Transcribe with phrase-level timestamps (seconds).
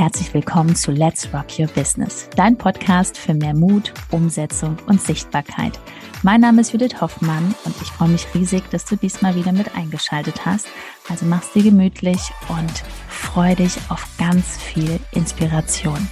[0.00, 5.78] herzlich willkommen zu Let's Rock Your Business, dein Podcast für mehr Mut, Umsetzung und Sichtbarkeit.
[6.22, 9.76] Mein Name ist Judith Hoffmann und ich freue mich riesig, dass du diesmal wieder mit
[9.76, 10.68] eingeschaltet hast.
[11.10, 12.18] Also mach's dir gemütlich
[12.48, 16.08] und freu dich auf ganz viel Inspiration.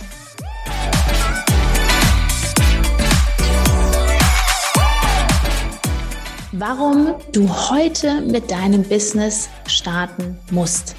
[6.53, 10.95] Warum du heute mit deinem Business starten musst.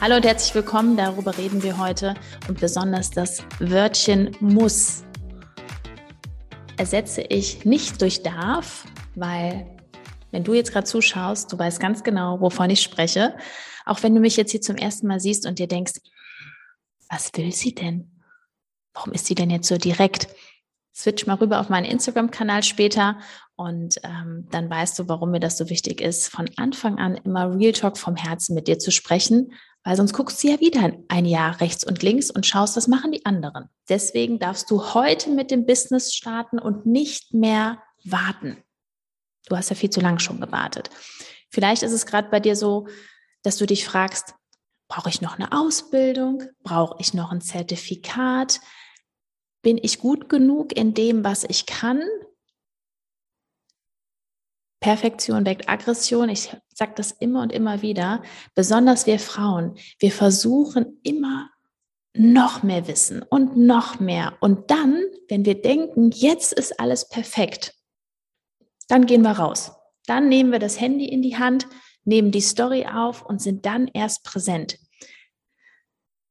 [0.00, 2.14] Hallo und herzlich willkommen, darüber reden wir heute
[2.46, 5.02] und besonders das Wörtchen muss
[6.76, 9.66] ersetze ich nicht durch darf, weil
[10.30, 13.36] wenn du jetzt gerade zuschaust, du weißt ganz genau, wovon ich spreche.
[13.86, 15.94] Auch wenn du mich jetzt hier zum ersten Mal siehst und dir denkst,
[17.10, 18.22] was will sie denn?
[18.94, 20.28] Warum ist sie denn jetzt so direkt?
[20.94, 23.18] Switch mal rüber auf meinen Instagram-Kanal später
[23.56, 27.52] und ähm, dann weißt du, warum mir das so wichtig ist, von Anfang an immer
[27.56, 29.52] Real Talk vom Herzen mit dir zu sprechen,
[29.84, 33.12] weil sonst guckst du ja wieder ein Jahr rechts und links und schaust, was machen
[33.12, 33.68] die anderen.
[33.88, 38.62] Deswegen darfst du heute mit dem Business starten und nicht mehr warten.
[39.48, 40.90] Du hast ja viel zu lange schon gewartet.
[41.50, 42.86] Vielleicht ist es gerade bei dir so,
[43.42, 44.34] dass du dich fragst,
[44.88, 46.42] brauche ich noch eine Ausbildung?
[46.62, 48.60] Brauche ich noch ein Zertifikat?
[49.62, 52.02] Bin ich gut genug in dem, was ich kann?
[54.80, 56.28] Perfektion weckt Aggression.
[56.28, 58.22] Ich sage das immer und immer wieder.
[58.54, 59.76] Besonders wir Frauen.
[59.98, 61.50] Wir versuchen immer
[62.14, 64.36] noch mehr Wissen und noch mehr.
[64.40, 67.74] Und dann, wenn wir denken, jetzt ist alles perfekt,
[68.88, 69.72] dann gehen wir raus.
[70.06, 71.66] Dann nehmen wir das Handy in die Hand,
[72.04, 74.78] nehmen die Story auf und sind dann erst präsent.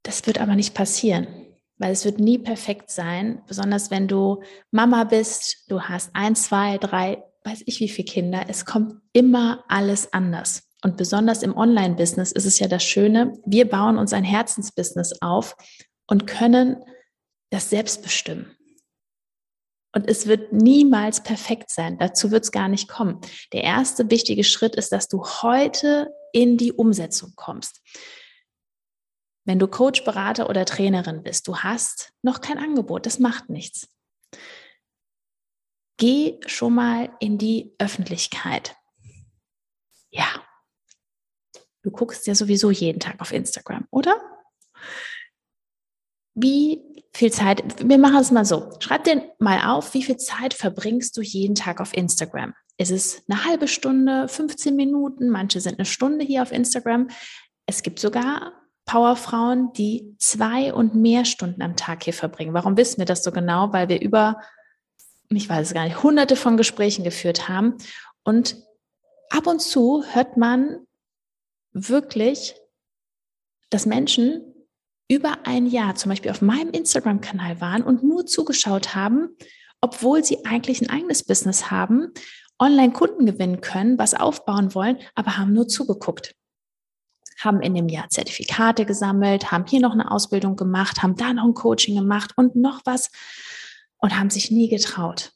[0.04, 1.28] Das wird aber nicht passieren,
[1.78, 6.78] weil es wird nie perfekt sein, besonders wenn du Mama bist, du hast ein, zwei,
[6.78, 10.64] drei weiß ich wie viele Kinder, es kommt immer alles anders.
[10.84, 15.56] Und besonders im Online-Business ist es ja das Schöne, wir bauen uns ein Herzensbusiness auf
[16.08, 16.84] und können
[17.50, 18.54] das selbst bestimmen.
[19.96, 21.98] Und es wird niemals perfekt sein.
[21.98, 23.22] Dazu wird es gar nicht kommen.
[23.54, 27.82] Der erste wichtige Schritt ist, dass du heute in die Umsetzung kommst.
[29.46, 33.88] Wenn du Coach, Berater oder Trainerin bist, du hast noch kein Angebot, das macht nichts
[35.98, 38.76] geh schon mal in die Öffentlichkeit.
[40.10, 40.28] Ja,
[41.84, 44.16] du guckst ja sowieso jeden Tag auf Instagram, oder?
[46.36, 50.54] Wie viel Zeit, wir machen es mal so, schreib dir mal auf, wie viel Zeit
[50.54, 52.54] verbringst du jeden Tag auf Instagram?
[52.78, 57.08] Ist es eine halbe Stunde, 15 Minuten, manche sind eine Stunde hier auf Instagram.
[57.66, 58.54] Es gibt sogar
[58.86, 62.54] Powerfrauen, die zwei und mehr Stunden am Tag hier verbringen.
[62.54, 63.74] Warum wissen wir das so genau?
[63.74, 64.40] Weil wir über
[65.30, 67.78] ich weiß es gar nicht, hunderte von Gesprächen geführt haben.
[68.24, 68.58] Und
[69.30, 70.86] ab und zu hört man
[71.74, 72.56] wirklich,
[73.70, 74.54] dass Menschen
[75.10, 79.30] über ein Jahr zum Beispiel auf meinem Instagram-Kanal waren und nur zugeschaut haben,
[79.82, 82.14] obwohl sie eigentlich ein eigenes Business haben,
[82.60, 86.36] online Kunden gewinnen können, was aufbauen wollen, aber haben nur zugeguckt.
[87.40, 91.46] Haben in dem Jahr Zertifikate gesammelt, haben hier noch eine Ausbildung gemacht, haben da noch
[91.46, 93.12] ein Coaching gemacht und noch was
[93.98, 95.34] und haben sich nie getraut.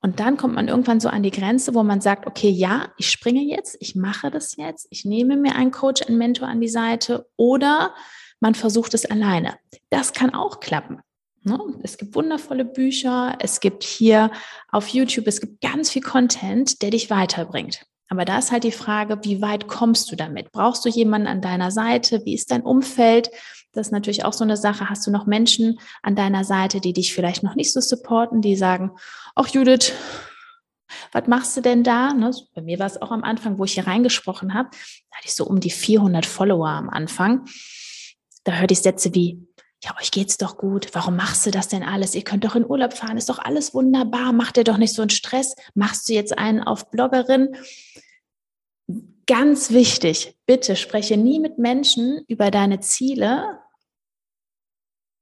[0.00, 3.08] Und dann kommt man irgendwann so an die Grenze, wo man sagt, okay, ja, ich
[3.08, 6.68] springe jetzt, ich mache das jetzt, ich nehme mir einen Coach, einen Mentor an die
[6.68, 7.94] Seite oder
[8.40, 9.56] man versucht es alleine.
[9.90, 11.00] Das kann auch klappen.
[11.44, 11.58] Ne?
[11.84, 14.32] Es gibt wundervolle Bücher, es gibt hier
[14.70, 17.86] auf YouTube, es gibt ganz viel Content, der dich weiterbringt.
[18.12, 20.52] Aber da ist halt die Frage, wie weit kommst du damit?
[20.52, 22.20] Brauchst du jemanden an deiner Seite?
[22.26, 23.30] Wie ist dein Umfeld?
[23.72, 24.90] Das ist natürlich auch so eine Sache.
[24.90, 28.54] Hast du noch Menschen an deiner Seite, die dich vielleicht noch nicht so supporten, die
[28.54, 28.90] sagen,
[29.34, 29.94] ach Judith,
[31.12, 32.12] was machst du denn da?
[32.12, 32.32] Ne?
[32.54, 34.68] Bei mir war es auch am Anfang, wo ich hier reingesprochen habe,
[35.10, 37.46] da hatte ich so um die 400 Follower am Anfang.
[38.44, 39.40] Da hörte ich Sätze wie,
[39.84, 40.88] ja, euch geht's doch gut.
[40.92, 42.14] Warum machst du das denn alles?
[42.14, 43.16] Ihr könnt doch in Urlaub fahren.
[43.16, 44.32] Ist doch alles wunderbar.
[44.32, 45.56] Macht dir doch nicht so einen Stress.
[45.74, 47.56] Machst du jetzt einen auf Bloggerin?
[49.26, 53.60] Ganz wichtig, bitte spreche nie mit Menschen über deine Ziele,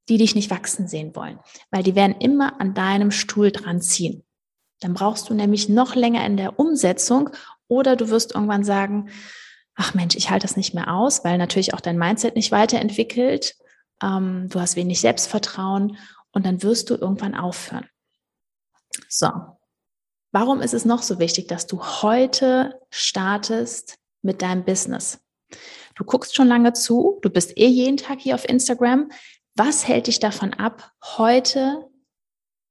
[0.09, 1.39] die dich nicht wachsen sehen wollen,
[1.71, 4.25] weil die werden immer an deinem Stuhl dran ziehen.
[4.81, 7.31] Dann brauchst du nämlich noch länger in der Umsetzung
[7.69, 9.11] oder du wirst irgendwann sagen,
[9.75, 13.56] ach Mensch, ich halte das nicht mehr aus, weil natürlich auch dein Mindset nicht weiterentwickelt.
[14.02, 15.97] Ähm, du hast wenig Selbstvertrauen
[16.32, 17.87] und dann wirst du irgendwann aufhören.
[19.08, 19.31] So,
[20.32, 25.19] Warum ist es noch so wichtig, dass du heute startest mit deinem Business?
[25.97, 29.11] Du guckst schon lange zu, du bist eh jeden Tag hier auf Instagram.
[29.56, 31.85] Was hält dich davon ab, heute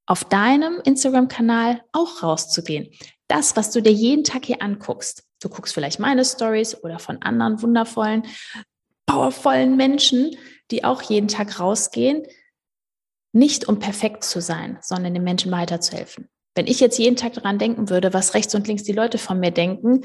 [0.06, 2.92] auf deinem Instagram-Kanal auch rauszugehen?
[3.28, 5.24] Das, was du dir jeden Tag hier anguckst.
[5.42, 8.24] Du guckst vielleicht meine Stories oder von anderen wundervollen
[9.10, 10.38] powervollen Menschen,
[10.70, 12.28] die auch jeden Tag rausgehen,
[13.32, 16.30] nicht um perfekt zu sein, sondern den Menschen weiterzuhelfen.
[16.56, 19.40] Wenn ich jetzt jeden Tag daran denken würde, was rechts und links die Leute von
[19.40, 20.02] mir denken,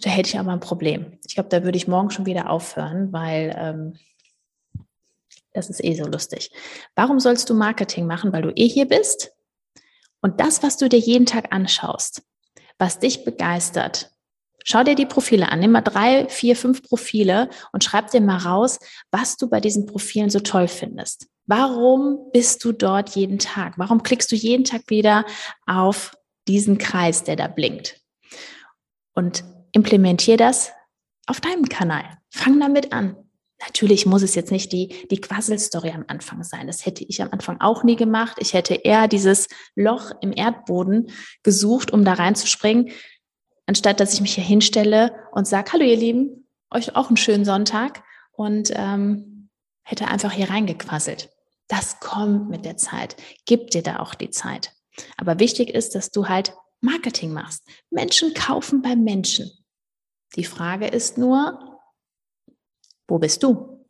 [0.00, 1.18] da hätte ich aber ein Problem.
[1.26, 3.98] Ich glaube, da würde ich morgen schon wieder aufhören, weil ähm,
[5.52, 6.50] das ist eh so lustig.
[6.94, 8.32] Warum sollst du Marketing machen?
[8.32, 9.32] Weil du eh hier bist
[10.20, 12.22] und das, was du dir jeden Tag anschaust,
[12.76, 14.12] was dich begeistert,
[14.70, 15.60] Schau dir die Profile an.
[15.60, 18.78] Nimm mal drei, vier, fünf Profile und schreib dir mal raus,
[19.10, 21.26] was du bei diesen Profilen so toll findest.
[21.46, 23.78] Warum bist du dort jeden Tag?
[23.78, 25.24] Warum klickst du jeden Tag wieder
[25.66, 26.14] auf
[26.48, 27.98] diesen Kreis, der da blinkt?
[29.14, 29.42] Und
[29.72, 30.70] implementier das
[31.26, 32.04] auf deinem Kanal.
[32.28, 33.16] Fang damit an.
[33.60, 36.66] Natürlich muss es jetzt nicht die, die Quasselstory am Anfang sein.
[36.66, 38.36] Das hätte ich am Anfang auch nie gemacht.
[38.38, 41.10] Ich hätte eher dieses Loch im Erdboden
[41.42, 42.92] gesucht, um da reinzuspringen
[43.68, 47.44] anstatt dass ich mich hier hinstelle und sage, hallo ihr Lieben, euch auch einen schönen
[47.44, 49.50] Sonntag und ähm,
[49.84, 51.30] hätte einfach hier reingequasselt.
[51.68, 53.16] Das kommt mit der Zeit.
[53.44, 54.72] Gib dir da auch die Zeit.
[55.18, 57.62] Aber wichtig ist, dass du halt Marketing machst.
[57.90, 59.50] Menschen kaufen bei Menschen.
[60.36, 61.78] Die Frage ist nur,
[63.06, 63.86] wo bist du?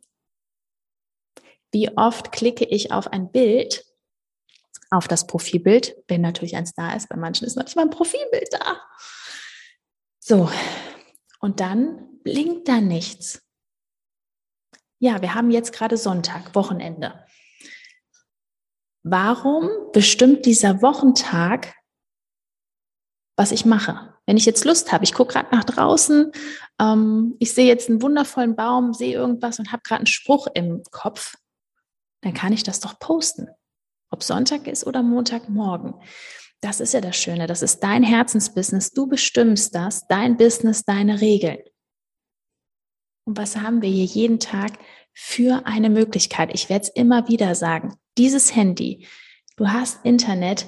[1.71, 3.85] Wie oft klicke ich auf ein Bild,
[4.89, 7.91] auf das Profilbild, wenn natürlich eins da ist, bei manchen ist noch nicht mal ein
[7.91, 8.81] Profilbild da.
[10.29, 10.47] So,
[11.39, 13.41] und dann blinkt da nichts.
[14.99, 17.25] Ja, wir haben jetzt gerade Sonntag, Wochenende.
[19.01, 21.73] Warum bestimmt dieser Wochentag,
[23.37, 24.13] was ich mache?
[24.27, 26.31] Wenn ich jetzt Lust habe, ich gucke gerade nach draußen,
[26.79, 30.83] ähm, ich sehe jetzt einen wundervollen Baum, sehe irgendwas und habe gerade einen Spruch im
[30.91, 31.37] Kopf,
[32.21, 33.47] dann kann ich das doch posten.
[34.11, 35.95] Ob Sonntag ist oder Montagmorgen.
[36.61, 37.47] Das ist ja das Schöne.
[37.47, 38.91] Das ist dein Herzensbusiness.
[38.91, 41.59] Du bestimmst das, dein Business, deine Regeln.
[43.25, 44.73] Und was haben wir hier jeden Tag
[45.13, 46.49] für eine Möglichkeit?
[46.53, 47.95] Ich werde es immer wieder sagen.
[48.17, 49.07] Dieses Handy,
[49.55, 50.67] du hast Internet,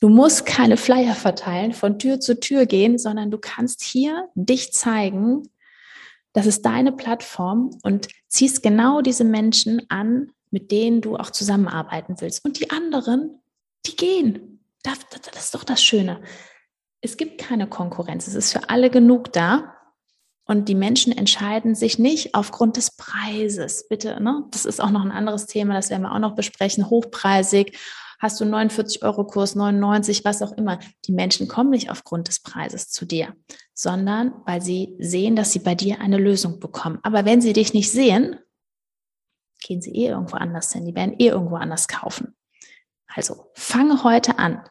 [0.00, 4.72] du musst keine Flyer verteilen, von Tür zu Tür gehen, sondern du kannst hier dich
[4.72, 5.48] zeigen.
[6.32, 12.20] Das ist deine Plattform und ziehst genau diese Menschen an, mit denen du auch zusammenarbeiten
[12.20, 12.44] willst.
[12.44, 13.40] Und die anderen,
[13.86, 14.53] die gehen.
[14.84, 16.22] Das, das, ist doch das Schöne.
[17.00, 18.28] Es gibt keine Konkurrenz.
[18.28, 19.74] Es ist für alle genug da.
[20.46, 23.88] Und die Menschen entscheiden sich nicht aufgrund des Preises.
[23.88, 24.44] Bitte, ne?
[24.50, 26.90] Das ist auch noch ein anderes Thema, das werden wir auch noch besprechen.
[26.90, 27.78] Hochpreisig.
[28.20, 30.78] Hast du 49 Euro Kurs, 99, was auch immer.
[31.06, 33.34] Die Menschen kommen nicht aufgrund des Preises zu dir,
[33.72, 36.98] sondern weil sie sehen, dass sie bei dir eine Lösung bekommen.
[37.02, 38.38] Aber wenn sie dich nicht sehen,
[39.62, 40.84] gehen sie eh irgendwo anders hin.
[40.84, 42.36] Die werden eh irgendwo anders kaufen.
[43.14, 44.68] Also fange heute an.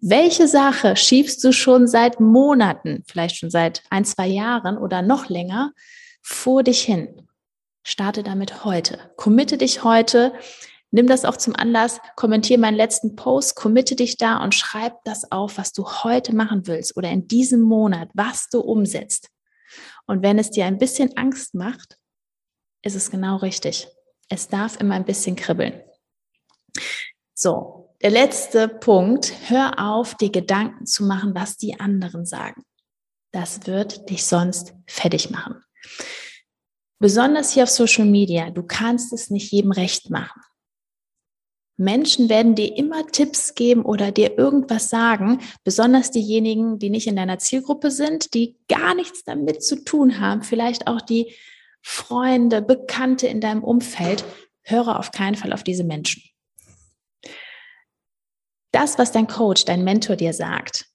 [0.00, 5.28] Welche Sache schiebst du schon seit Monaten, vielleicht schon seit ein, zwei Jahren oder noch
[5.28, 5.72] länger
[6.20, 7.28] vor dich hin?
[7.84, 9.12] Starte damit heute.
[9.16, 10.32] Committe dich heute.
[10.90, 12.00] Nimm das auch zum Anlass.
[12.16, 13.54] Kommentiere meinen letzten Post.
[13.54, 17.60] Committe dich da und schreib das auf, was du heute machen willst oder in diesem
[17.60, 19.28] Monat, was du umsetzt.
[20.06, 21.98] Und wenn es dir ein bisschen Angst macht,
[22.82, 23.86] ist es genau richtig.
[24.28, 25.80] Es darf immer ein bisschen kribbeln.
[27.34, 32.62] So, der letzte Punkt, hör auf, dir Gedanken zu machen, was die anderen sagen.
[33.32, 35.56] Das wird dich sonst fertig machen.
[36.98, 40.40] Besonders hier auf Social Media, du kannst es nicht jedem recht machen.
[41.76, 47.16] Menschen werden dir immer Tipps geben oder dir irgendwas sagen, besonders diejenigen, die nicht in
[47.16, 51.34] deiner Zielgruppe sind, die gar nichts damit zu tun haben, vielleicht auch die
[51.82, 54.24] Freunde, Bekannte in deinem Umfeld.
[54.62, 56.22] Höre auf keinen Fall auf diese Menschen
[58.74, 60.86] das, was dein Coach, dein Mentor dir sagt,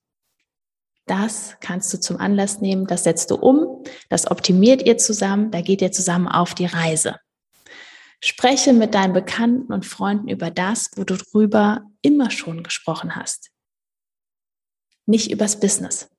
[1.06, 5.62] das kannst du zum Anlass nehmen, das setzt du um, das optimiert ihr zusammen, da
[5.62, 7.16] geht ihr zusammen auf die Reise.
[8.22, 13.50] Spreche mit deinen Bekannten und Freunden über das, wo du drüber immer schon gesprochen hast.
[15.06, 16.10] Nicht übers Business.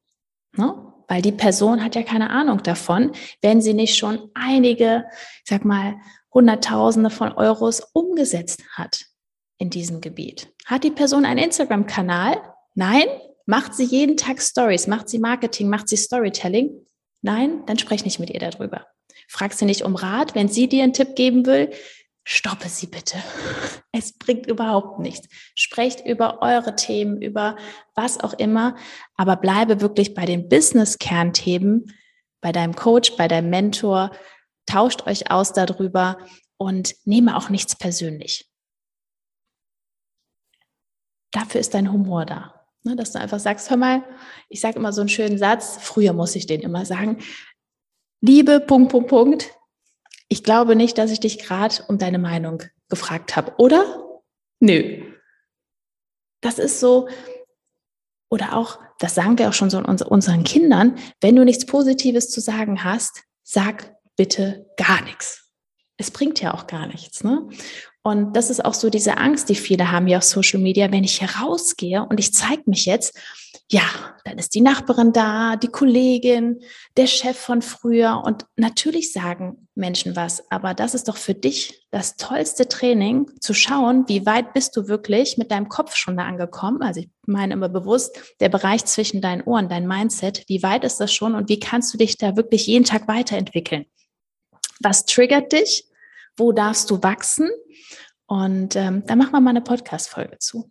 [0.56, 0.74] Ne?
[1.06, 3.12] Weil die Person hat ja keine Ahnung davon,
[3.42, 5.04] wenn sie nicht schon einige,
[5.44, 5.96] ich sag mal,
[6.32, 9.09] Hunderttausende von Euros umgesetzt hat
[9.60, 10.48] in diesem Gebiet.
[10.64, 12.42] Hat die Person einen Instagram-Kanal?
[12.74, 13.04] Nein.
[13.46, 14.86] Macht sie jeden Tag Stories?
[14.86, 15.68] Macht sie Marketing?
[15.68, 16.70] Macht sie Storytelling?
[17.20, 18.86] Nein, dann sprech nicht mit ihr darüber.
[19.28, 20.34] Frag sie nicht um Rat.
[20.34, 21.70] Wenn sie dir einen Tipp geben will,
[22.24, 23.18] stoppe sie bitte.
[23.92, 25.28] Es bringt überhaupt nichts.
[25.56, 27.56] Sprecht über eure Themen, über
[27.96, 28.76] was auch immer,
[29.16, 31.92] aber bleibe wirklich bei den Business-Kernthemen,
[32.40, 34.12] bei deinem Coach, bei deinem Mentor.
[34.66, 36.18] Tauscht euch aus darüber
[36.56, 38.49] und nehme auch nichts persönlich
[41.32, 42.54] dafür ist dein Humor da.
[42.82, 44.02] Ne, dass du einfach sagst, hör mal,
[44.48, 47.18] ich sage immer so einen schönen Satz, früher muss ich den immer sagen,
[48.22, 49.50] Liebe, Punkt, Punkt, Punkt,
[50.28, 54.02] Ich glaube nicht, dass ich dich gerade um deine Meinung gefragt habe, oder?
[54.60, 55.02] Nö.
[56.40, 57.08] Das ist so,
[58.30, 62.40] oder auch, das sagen wir auch schon so unseren Kindern, wenn du nichts Positives zu
[62.40, 65.50] sagen hast, sag bitte gar nichts.
[65.96, 67.24] Es bringt ja auch gar nichts.
[67.24, 67.48] Ne?
[68.02, 71.04] Und das ist auch so diese Angst, die viele haben hier auf Social Media, wenn
[71.04, 73.18] ich herausgehe und ich zeige mich jetzt,
[73.70, 73.82] ja,
[74.24, 76.60] dann ist die Nachbarin da, die Kollegin,
[76.96, 81.86] der Chef von früher und natürlich sagen Menschen was, aber das ist doch für dich
[81.90, 86.24] das tollste Training, zu schauen, wie weit bist du wirklich mit deinem Kopf schon da
[86.24, 86.82] angekommen.
[86.82, 90.98] Also ich meine immer bewusst, der Bereich zwischen deinen Ohren, dein Mindset, wie weit ist
[90.98, 93.84] das schon und wie kannst du dich da wirklich jeden Tag weiterentwickeln?
[94.80, 95.89] Was triggert dich?
[96.36, 97.50] Wo darfst du wachsen?
[98.26, 100.70] Und ähm, da machen wir mal eine Podcast-Folge zu.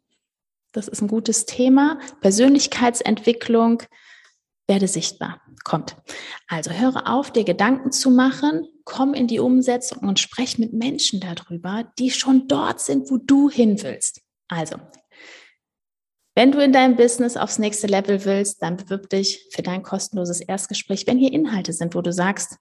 [0.71, 1.99] Das ist ein gutes Thema.
[2.21, 3.83] Persönlichkeitsentwicklung,
[4.67, 5.41] werde sichtbar.
[5.65, 5.97] Kommt.
[6.47, 11.19] Also höre auf, dir Gedanken zu machen, komm in die Umsetzung und sprech mit Menschen
[11.19, 14.21] darüber, die schon dort sind, wo du hin willst.
[14.47, 14.77] Also,
[16.35, 20.39] wenn du in deinem Business aufs nächste Level willst, dann bewirb dich für dein kostenloses
[20.39, 21.05] Erstgespräch.
[21.05, 22.57] Wenn hier Inhalte sind, wo du sagst,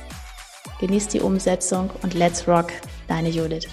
[0.81, 2.73] Genieß die Umsetzung und let's rock,
[3.07, 3.69] deine Judith.